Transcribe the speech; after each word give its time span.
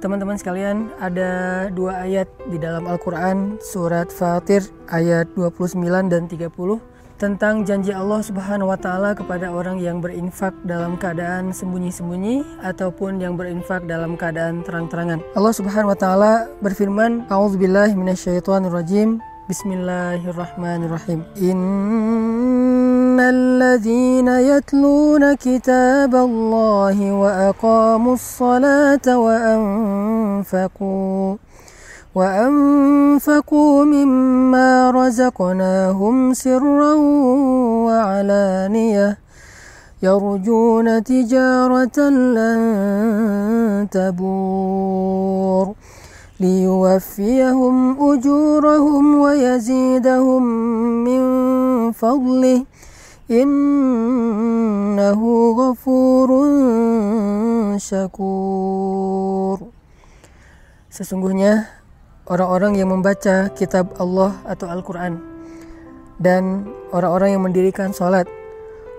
Teman-teman 0.00 0.32
sekalian, 0.40 0.88
ada 0.96 1.68
dua 1.76 2.08
ayat 2.08 2.24
di 2.48 2.56
dalam 2.56 2.88
Al-Quran, 2.88 3.60
surat 3.60 4.08
Fatir 4.08 4.64
ayat 4.88 5.28
29 5.36 5.76
dan 6.08 6.24
30 6.24 6.48
tentang 7.20 7.68
janji 7.68 7.92
Allah 7.92 8.24
Subhanahu 8.24 8.72
wa 8.72 8.80
taala 8.80 9.12
kepada 9.12 9.52
orang 9.52 9.76
yang 9.76 10.00
berinfak 10.00 10.56
dalam 10.64 10.96
keadaan 10.96 11.52
sembunyi-sembunyi 11.52 12.64
ataupun 12.64 13.20
yang 13.20 13.36
berinfak 13.36 13.84
dalam 13.84 14.16
keadaan 14.16 14.64
terang-terangan. 14.64 15.20
Allah 15.36 15.52
Subhanahu 15.52 15.92
wa 15.92 15.98
taala 16.00 16.48
berfirman, 16.64 17.28
"A'udzubillahi. 17.28 17.92
Bismillahirrahmanirrahim. 19.52 21.28
Innalladzina 21.36 22.79
yatluna 24.40 25.36
kitaballahi 25.36 27.10
wa 27.10 27.48
aqamus 27.48 28.38
salata 28.38 29.18
wa 29.18 29.36
anfaqu 29.36 31.38
وأنفقوا 32.14 33.84
مما 33.84 34.90
رزقناهم 34.90 36.34
سرا 36.34 36.94
وعلانية 37.86 39.18
يرجون 40.02 41.04
تجارة 41.04 41.98
لن 42.34 43.86
تبور 43.90 45.74
ليوفيهم 46.40 47.76
أجورهم 48.12 49.20
ويزيدهم 49.20 50.42
من 51.04 51.22
فضله 51.92 52.64
إنه 53.29 55.21
غفور 55.57 56.29
شكور 57.77 59.57
Sesungguhnya 60.95 61.67
orang-orang 62.29 62.79
yang 62.79 62.87
membaca 62.87 63.51
kitab 63.51 63.99
Allah 63.99 64.31
atau 64.47 64.71
Al-Quran 64.71 65.19
dan 66.23 66.69
orang-orang 66.95 67.35
yang 67.35 67.43
mendirikan 67.43 67.91
sholat 67.91 68.23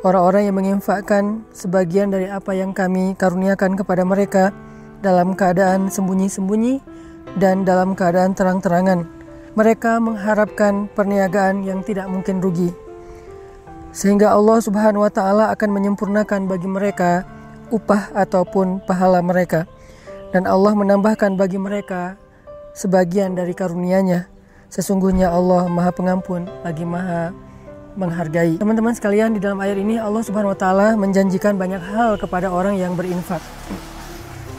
orang-orang 0.04 0.46
yang 0.50 0.56
menginfakkan 0.60 1.42
sebagian 1.56 2.12
dari 2.12 2.28
apa 2.28 2.52
yang 2.52 2.76
kami 2.76 3.16
karuniakan 3.16 3.80
kepada 3.80 4.04
mereka 4.04 4.52
dalam 5.00 5.32
keadaan 5.32 5.88
sembunyi-sembunyi 5.88 6.84
dan 7.40 7.64
dalam 7.64 7.96
keadaan 7.96 8.36
terang-terangan 8.36 9.08
mereka 9.56 9.96
mengharapkan 9.96 10.84
perniagaan 10.92 11.64
yang 11.64 11.80
tidak 11.80 12.06
mungkin 12.12 12.44
rugi 12.44 12.70
sehingga 13.91 14.31
Allah 14.31 14.59
Subhanahu 14.63 15.03
wa 15.03 15.11
taala 15.11 15.51
akan 15.51 15.69
menyempurnakan 15.71 16.47
bagi 16.47 16.67
mereka 16.67 17.27
upah 17.71 18.11
ataupun 18.15 18.83
pahala 18.87 19.19
mereka 19.23 19.67
dan 20.31 20.47
Allah 20.47 20.71
menambahkan 20.75 21.35
bagi 21.35 21.59
mereka 21.59 22.15
sebagian 22.71 23.35
dari 23.35 23.51
karunia-Nya. 23.51 24.31
Sesungguhnya 24.71 25.27
Allah 25.27 25.67
Maha 25.67 25.91
Pengampun 25.91 26.47
lagi 26.63 26.87
Maha 26.87 27.35
menghargai. 27.99 28.55
Teman-teman 28.55 28.95
sekalian, 28.95 29.35
di 29.35 29.43
dalam 29.43 29.59
ayat 29.59 29.75
ini 29.75 29.99
Allah 29.99 30.23
Subhanahu 30.23 30.55
wa 30.55 30.59
taala 30.59 30.95
menjanjikan 30.95 31.59
banyak 31.59 31.83
hal 31.83 32.15
kepada 32.15 32.47
orang 32.47 32.79
yang 32.79 32.95
berinfak. 32.95 33.43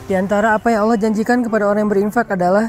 Di 0.05 0.12
antara 0.12 0.53
apa 0.53 0.69
yang 0.69 0.84
Allah 0.84 1.00
janjikan 1.00 1.41
kepada 1.41 1.64
orang 1.64 1.88
yang 1.88 1.92
berinfak 1.92 2.28
adalah 2.28 2.69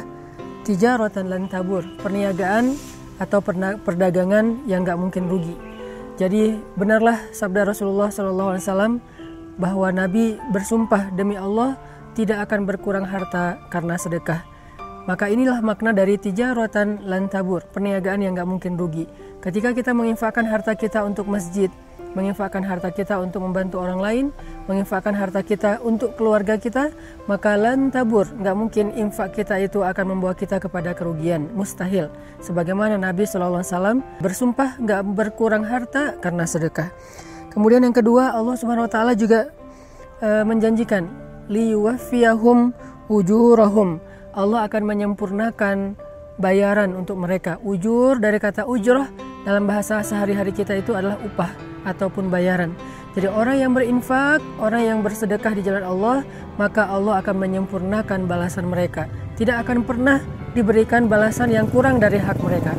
tijaratan 0.64 1.28
lan 1.28 1.52
tabur, 1.52 1.84
perniagaan 2.00 2.80
atau 3.20 3.44
perdagangan 3.84 4.64
yang 4.64 4.88
gak 4.88 4.96
mungkin 4.96 5.28
rugi. 5.28 5.73
Jadi 6.14 6.54
benarlah 6.78 7.34
sabda 7.34 7.74
Rasulullah 7.74 8.14
SAW 8.14 9.02
bahwa 9.58 9.88
Nabi 9.90 10.38
bersumpah 10.54 11.10
demi 11.14 11.34
Allah 11.34 11.78
tidak 12.14 12.46
akan 12.50 12.70
berkurang 12.70 13.06
harta 13.06 13.58
karena 13.74 13.98
sedekah. 13.98 14.46
Maka 15.04 15.28
inilah 15.28 15.60
makna 15.60 15.92
dari 15.92 16.16
tijaratan 16.16 17.04
lantabur, 17.04 17.68
perniagaan 17.76 18.24
yang 18.24 18.38
gak 18.40 18.48
mungkin 18.48 18.80
rugi. 18.80 19.04
Ketika 19.44 19.76
kita 19.76 19.92
menginfakkan 19.92 20.48
harta 20.48 20.80
kita 20.80 21.04
untuk 21.04 21.28
masjid, 21.28 21.68
menginfakkan 22.14 22.62
harta 22.66 22.90
kita 22.90 23.18
untuk 23.22 23.46
membantu 23.46 23.82
orang 23.82 24.00
lain, 24.00 24.26
menginfakkan 24.66 25.14
harta 25.14 25.42
kita 25.42 25.82
untuk 25.82 26.14
keluarga 26.18 26.58
kita, 26.58 26.94
maka 27.26 27.58
lantabur, 27.58 28.30
gak 28.42 28.56
mungkin 28.58 28.94
infak 28.98 29.38
kita 29.38 29.60
itu 29.62 29.82
akan 29.82 30.18
membawa 30.18 30.38
kita 30.38 30.62
kepada 30.62 30.94
kerugian, 30.94 31.50
mustahil. 31.54 32.10
Sebagaimana 32.42 32.98
Nabi 32.98 33.26
SAW 33.26 34.02
bersumpah 34.22 34.78
gak 34.82 35.02
berkurang 35.14 35.66
harta 35.66 36.18
karena 36.22 36.46
sedekah. 36.46 36.94
Kemudian 37.54 37.86
yang 37.86 37.94
kedua, 37.94 38.34
Allah 38.34 38.56
Subhanahu 38.58 38.90
Wa 38.90 38.94
Taala 38.94 39.14
juga 39.14 39.54
uh, 40.22 40.42
menjanjikan 40.46 41.06
liyuwaffiyahum 41.52 42.74
ujurahum 43.12 44.00
Allah 44.34 44.66
akan 44.66 44.84
menyempurnakan 44.90 45.94
bayaran 46.42 46.98
untuk 46.98 47.22
mereka. 47.22 47.62
Ujur 47.62 48.18
dari 48.18 48.42
kata 48.42 48.66
ujroh 48.66 49.06
dalam 49.46 49.70
bahasa 49.70 50.02
sehari-hari 50.02 50.50
kita 50.50 50.74
itu 50.74 50.98
adalah 50.98 51.22
upah 51.22 51.73
ataupun 51.84 52.28
bayaran. 52.28 52.76
Jadi 53.14 53.30
orang 53.30 53.56
yang 53.62 53.72
berinfak, 53.78 54.42
orang 54.58 54.82
yang 54.90 55.00
bersedekah 55.06 55.54
di 55.54 55.62
jalan 55.62 55.86
Allah, 55.86 56.18
maka 56.58 56.90
Allah 56.90 57.22
akan 57.22 57.36
menyempurnakan 57.38 58.26
balasan 58.26 58.66
mereka. 58.66 59.06
Tidak 59.38 59.54
akan 59.62 59.86
pernah 59.86 60.18
diberikan 60.58 61.06
balasan 61.06 61.54
yang 61.54 61.70
kurang 61.70 62.02
dari 62.02 62.18
hak 62.18 62.42
mereka. 62.42 62.74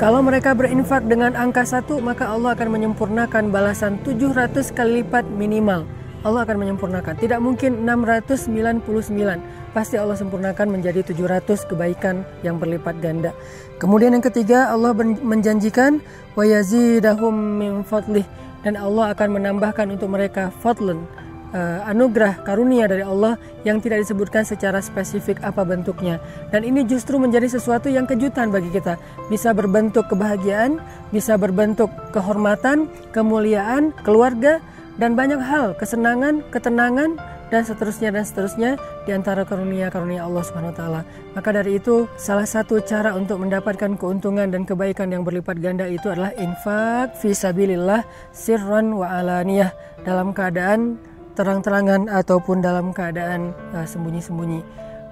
Kalau 0.00 0.18
mereka 0.18 0.50
berinfak 0.56 1.06
dengan 1.06 1.36
angka 1.38 1.62
satu, 1.62 2.02
maka 2.02 2.26
Allah 2.26 2.58
akan 2.58 2.74
menyempurnakan 2.74 3.54
balasan 3.54 4.02
700 4.02 4.74
kali 4.74 5.04
lipat 5.06 5.28
minimal. 5.30 5.86
Allah 6.26 6.42
akan 6.42 6.58
menyempurnakan. 6.58 7.14
Tidak 7.22 7.38
mungkin 7.38 7.86
699. 7.86 9.61
Pasti 9.72 9.96
Allah 9.96 10.20
sempurnakan 10.20 10.68
menjadi 10.68 11.00
700 11.00 11.64
kebaikan 11.64 12.28
yang 12.44 12.60
berlipat 12.60 13.00
ganda. 13.00 13.32
Kemudian 13.80 14.12
yang 14.12 14.24
ketiga 14.24 14.68
Allah 14.68 14.92
menjanjikan 15.00 16.04
wa 16.36 16.44
yazidahum 16.44 17.32
min 17.32 17.72
fadlih. 17.80 18.28
Dan 18.62 18.78
Allah 18.78 19.10
akan 19.16 19.42
menambahkan 19.42 19.90
untuk 19.90 20.12
mereka 20.12 20.54
fadlun 20.62 21.08
uh, 21.56 21.80
anugerah 21.86 22.42
karunia 22.42 22.88
dari 22.88 23.04
Allah 23.04 23.40
yang 23.62 23.78
tidak 23.78 24.02
disebutkan 24.04 24.42
secara 24.42 24.80
spesifik 24.80 25.38
apa 25.44 25.62
bentuknya. 25.62 26.18
Dan 26.50 26.66
ini 26.66 26.82
justru 26.88 27.20
menjadi 27.20 27.46
sesuatu 27.46 27.92
yang 27.92 28.08
kejutan 28.08 28.50
bagi 28.50 28.72
kita. 28.72 29.00
Bisa 29.28 29.52
berbentuk 29.56 30.08
kebahagiaan 30.10 30.80
bisa 31.12 31.36
berbentuk 31.36 31.92
kehormatan 32.10 32.88
kemuliaan 33.12 33.92
keluarga 34.02 34.58
dan 34.96 35.16
banyak 35.16 35.40
hal, 35.40 35.72
kesenangan, 35.76 36.44
ketenangan 36.52 37.16
dan 37.52 37.68
seterusnya 37.68 38.08
dan 38.08 38.24
seterusnya 38.24 38.70
di 39.04 39.12
antara 39.12 39.44
karunia-karunia 39.44 40.24
Allah 40.24 40.40
Subhanahu 40.40 40.72
wa 40.72 40.76
taala. 40.80 41.00
Maka 41.36 41.52
dari 41.52 41.76
itu 41.76 42.08
salah 42.16 42.48
satu 42.48 42.80
cara 42.80 43.12
untuk 43.12 43.44
mendapatkan 43.44 43.92
keuntungan 44.00 44.48
dan 44.48 44.64
kebaikan 44.64 45.12
yang 45.12 45.20
berlipat 45.20 45.60
ganda 45.60 45.84
itu 45.84 46.08
adalah 46.08 46.32
infak 46.40 47.12
fi 47.20 47.36
sabilillah 47.36 48.08
sirran 48.32 48.96
wa 48.96 49.04
alaniyah 49.04 49.68
dalam 50.00 50.32
keadaan 50.32 50.96
terang-terangan 51.36 52.08
ataupun 52.08 52.64
dalam 52.64 52.96
keadaan 52.96 53.52
uh, 53.76 53.84
sembunyi-sembunyi. 53.84 54.64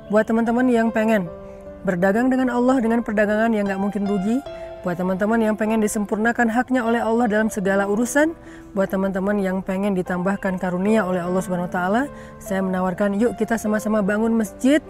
Buat 0.09 0.33
teman-teman 0.33 0.65
yang 0.73 0.89
pengen 0.89 1.29
berdagang 1.84 2.33
dengan 2.33 2.53
Allah 2.53 2.81
dengan 2.81 3.05
perdagangan 3.05 3.53
yang 3.53 3.69
nggak 3.69 3.81
mungkin 3.81 4.09
rugi, 4.09 4.41
Buat 4.81 4.97
teman-teman 4.97 5.37
yang 5.45 5.61
pengen 5.61 5.85
disempurnakan 5.85 6.49
haknya 6.49 6.81
oleh 6.81 7.05
Allah 7.05 7.29
dalam 7.29 7.53
segala 7.53 7.85
urusan, 7.85 8.33
buat 8.73 8.89
teman-teman 8.89 9.37
yang 9.37 9.61
pengen 9.61 9.93
ditambahkan 9.93 10.57
karunia 10.57 11.05
oleh 11.05 11.21
Allah 11.21 11.45
Subhanahu 11.45 11.69
wa 11.69 11.75
taala, 11.77 12.03
saya 12.41 12.65
menawarkan 12.65 13.13
yuk 13.21 13.37
kita 13.37 13.61
sama-sama 13.61 14.01
bangun 14.01 14.33
masjid 14.33 14.81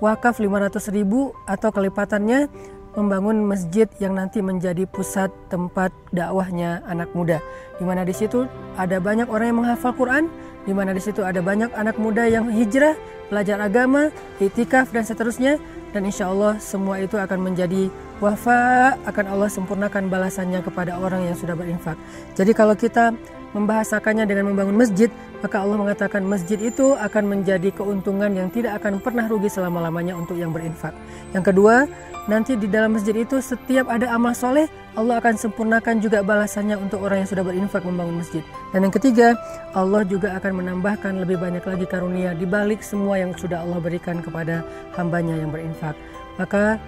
wakaf 0.00 0.40
500 0.40 0.80
ribu 0.96 1.36
atau 1.44 1.68
kelipatannya 1.68 2.48
membangun 2.96 3.44
masjid 3.44 3.84
yang 4.00 4.16
nanti 4.16 4.40
menjadi 4.40 4.88
pusat 4.88 5.28
tempat 5.52 5.92
dakwahnya 6.08 6.80
anak 6.88 7.12
muda. 7.12 7.44
Di 7.76 7.84
mana 7.84 8.08
di 8.08 8.16
situ 8.16 8.48
ada 8.80 8.96
banyak 8.96 9.28
orang 9.28 9.52
yang 9.52 9.58
menghafal 9.60 9.92
Quran, 9.92 10.32
di 10.68 10.76
mana 10.76 10.92
di 10.92 11.00
situ 11.00 11.24
ada 11.24 11.40
banyak 11.40 11.72
anak 11.72 11.96
muda 11.96 12.28
yang 12.28 12.52
hijrah, 12.52 12.92
belajar 13.32 13.56
agama, 13.56 14.12
itikaf 14.36 14.92
dan 14.92 15.08
seterusnya 15.08 15.56
dan 15.96 16.04
insya 16.04 16.28
Allah 16.28 16.60
semua 16.60 17.00
itu 17.00 17.16
akan 17.16 17.40
menjadi 17.40 17.88
wafa 18.20 19.00
akan 19.08 19.24
Allah 19.32 19.48
sempurnakan 19.48 20.12
balasannya 20.12 20.60
kepada 20.60 21.00
orang 21.00 21.24
yang 21.24 21.36
sudah 21.40 21.56
berinfak. 21.56 21.96
Jadi 22.36 22.52
kalau 22.52 22.76
kita 22.76 23.16
membahasakannya 23.56 24.28
dengan 24.28 24.52
membangun 24.52 24.76
masjid, 24.76 25.08
maka 25.38 25.62
Allah 25.62 25.76
mengatakan 25.78 26.22
masjid 26.26 26.58
itu 26.58 26.98
akan 26.98 27.24
menjadi 27.38 27.70
keuntungan 27.70 28.30
yang 28.34 28.50
tidak 28.50 28.82
akan 28.82 28.98
pernah 28.98 29.26
rugi 29.30 29.46
selama-lamanya 29.46 30.18
untuk 30.18 30.34
yang 30.34 30.50
berinfak. 30.50 30.90
Yang 31.30 31.54
kedua, 31.54 31.86
nanti 32.26 32.58
di 32.58 32.66
dalam 32.66 32.98
masjid 32.98 33.14
itu 33.14 33.38
setiap 33.38 33.86
ada 33.86 34.10
amal 34.10 34.34
soleh, 34.34 34.66
Allah 34.98 35.22
akan 35.22 35.34
sempurnakan 35.38 36.02
juga 36.02 36.26
balasannya 36.26 36.74
untuk 36.74 37.06
orang 37.06 37.22
yang 37.22 37.30
sudah 37.30 37.44
berinfak 37.46 37.82
membangun 37.86 38.18
masjid. 38.18 38.42
Dan 38.74 38.90
yang 38.90 38.94
ketiga, 38.94 39.38
Allah 39.78 40.02
juga 40.02 40.34
akan 40.34 40.64
menambahkan 40.64 41.22
lebih 41.22 41.38
banyak 41.38 41.62
lagi 41.62 41.86
karunia 41.86 42.34
di 42.34 42.44
balik 42.44 42.82
semua 42.82 43.22
yang 43.22 43.30
sudah 43.38 43.62
Allah 43.62 43.78
berikan 43.78 44.18
kepada 44.18 44.66
hambanya 44.98 45.38
yang 45.38 45.54
berinfak. 45.54 45.94
Maka 46.34 46.82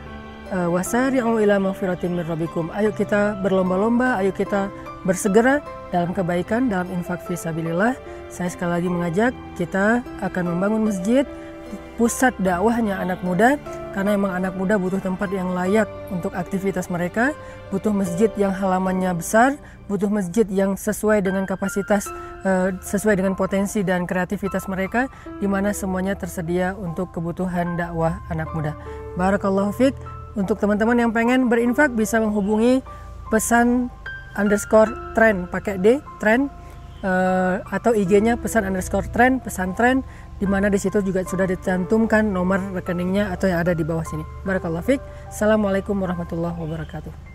uh, 0.50 0.68
wasari'u 0.70 1.38
ila 1.38 1.62
maghfiratin 1.62 2.18
min 2.18 2.26
rabbikum. 2.26 2.68
Ayo 2.74 2.90
kita 2.90 3.38
berlomba-lomba, 3.38 4.18
ayo 4.18 4.34
kita 4.34 4.68
bersegera 5.04 5.64
dalam 5.94 6.12
kebaikan, 6.12 6.68
dalam 6.68 6.88
infak 6.92 7.24
fisabilillah. 7.24 7.96
Saya 8.30 8.48
sekali 8.52 8.78
lagi 8.78 8.88
mengajak 8.88 9.32
kita 9.58 10.06
akan 10.22 10.44
membangun 10.54 10.86
masjid 10.86 11.26
pusat 11.94 12.34
dakwahnya 12.40 12.98
anak 12.98 13.20
muda 13.22 13.60
karena 13.92 14.16
memang 14.16 14.32
anak 14.42 14.54
muda 14.56 14.78
butuh 14.78 15.02
tempat 15.02 15.28
yang 15.34 15.52
layak 15.52 15.86
untuk 16.08 16.32
aktivitas 16.32 16.88
mereka, 16.88 17.34
butuh 17.74 17.90
masjid 17.90 18.30
yang 18.38 18.54
halamannya 18.54 19.10
besar, 19.18 19.58
butuh 19.90 20.06
masjid 20.06 20.46
yang 20.46 20.78
sesuai 20.78 21.26
dengan 21.26 21.44
kapasitas, 21.44 22.06
uh, 22.46 22.70
sesuai 22.80 23.18
dengan 23.18 23.34
potensi 23.34 23.82
dan 23.82 24.06
kreativitas 24.06 24.70
mereka, 24.70 25.10
di 25.42 25.46
mana 25.50 25.74
semuanya 25.74 26.14
tersedia 26.14 26.78
untuk 26.78 27.10
kebutuhan 27.10 27.74
dakwah 27.74 28.22
anak 28.30 28.50
muda. 28.54 28.72
Barakallahu 29.18 29.74
fiq. 29.74 29.94
Untuk 30.38 30.62
teman-teman 30.62 30.94
yang 30.94 31.10
pengen 31.10 31.50
berinfak 31.50 31.90
bisa 31.90 32.22
menghubungi 32.22 32.86
pesan 33.34 33.90
underscore 34.38 35.14
trend 35.16 35.50
pakai 35.50 35.80
D 35.80 35.98
trend 36.22 36.50
uh, 37.02 37.62
atau 37.68 37.96
IG-nya 37.96 38.38
pesan 38.38 38.68
underscore 38.68 39.08
trend 39.10 39.42
pesan 39.42 39.74
trend 39.74 40.04
di 40.40 40.48
mana 40.48 40.72
di 40.72 40.80
situ 40.80 41.04
juga 41.04 41.20
sudah 41.24 41.44
dicantumkan 41.44 42.24
nomor 42.24 42.72
rekeningnya 42.72 43.28
atau 43.28 43.52
yang 43.52 43.60
ada 43.60 43.76
di 43.76 43.84
bawah 43.84 44.04
sini. 44.04 44.24
Barakallahu 44.44 44.84
fiik. 44.86 45.02
Assalamualaikum 45.28 45.96
warahmatullahi 46.00 46.56
wabarakatuh. 46.56 47.29